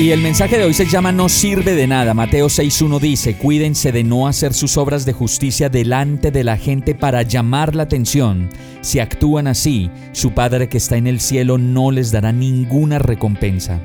[0.00, 2.14] Y el mensaje de hoy se llama No sirve de nada.
[2.14, 6.94] Mateo 6.1 dice, cuídense de no hacer sus obras de justicia delante de la gente
[6.94, 8.48] para llamar la atención.
[8.80, 13.78] Si actúan así, su Padre que está en el cielo no les dará ninguna recompensa.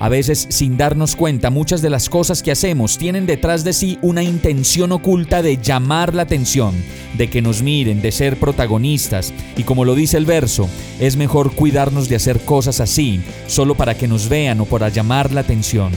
[0.00, 4.00] A veces, sin darnos cuenta, muchas de las cosas que hacemos tienen detrás de sí
[4.02, 6.74] una intención oculta de llamar la atención,
[7.16, 9.32] de que nos miren, de ser protagonistas.
[9.56, 10.68] Y como lo dice el verso,
[11.00, 15.32] es mejor cuidarnos de hacer cosas así, solo para que nos vean o para llamar
[15.32, 15.92] la atención.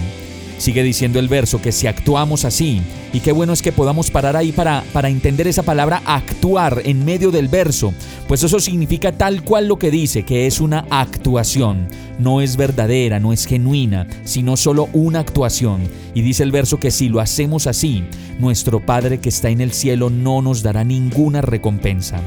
[0.57, 2.81] Sigue diciendo el verso que si actuamos así,
[3.13, 7.05] y qué bueno es que podamos parar ahí para, para entender esa palabra actuar en
[7.05, 7.93] medio del verso,
[8.27, 11.87] pues eso significa tal cual lo que dice, que es una actuación,
[12.19, 15.81] no es verdadera, no es genuina, sino solo una actuación.
[16.13, 18.03] Y dice el verso que si lo hacemos así,
[18.39, 22.21] nuestro Padre que está en el cielo no nos dará ninguna recompensa.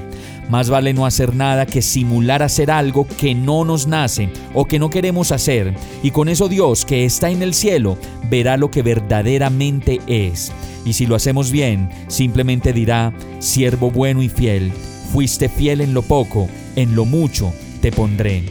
[0.49, 4.79] Más vale no hacer nada que simular hacer algo que no nos nace o que
[4.79, 5.75] no queremos hacer.
[6.03, 7.99] Y con eso Dios, que está en el cielo,
[8.31, 10.53] verá lo que verdaderamente es.
[10.85, 14.73] Y si lo hacemos bien, simplemente dirá, siervo bueno y fiel,
[15.13, 18.45] fuiste fiel en lo poco, en lo mucho te pondré.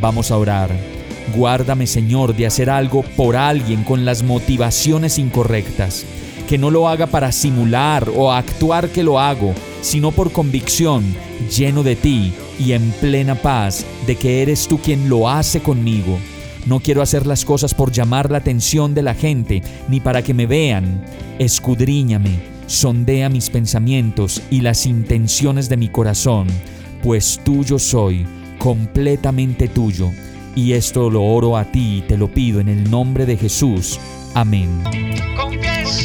[0.00, 0.70] Vamos a orar.
[1.34, 6.04] Guárdame Señor de hacer algo por alguien con las motivaciones incorrectas.
[6.48, 11.02] Que no lo haga para simular o actuar que lo hago, sino por convicción,
[11.56, 16.18] lleno de ti y en plena paz de que eres tú quien lo hace conmigo.
[16.66, 20.34] No quiero hacer las cosas por llamar la atención de la gente, ni para que
[20.34, 21.04] me vean.
[21.38, 26.46] Escudriñame, sondea mis pensamientos y las intenciones de mi corazón,
[27.02, 28.26] pues tuyo soy,
[28.58, 30.10] completamente tuyo.
[30.56, 33.98] Y esto lo oro a ti y te lo pido en el nombre de Jesús.
[34.34, 34.82] Amén.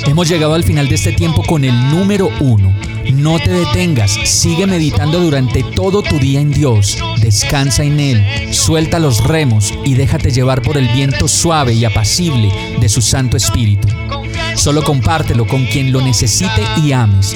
[0.06, 2.74] Hemos llegado al final de este tiempo con el número uno.
[3.14, 9.00] No te detengas, sigue meditando durante todo tu día en Dios, descansa en Él, suelta
[9.00, 13.88] los remos y déjate llevar por el viento suave y apacible de su Santo Espíritu.
[14.56, 17.36] Solo compártelo con quien lo necesite y ames.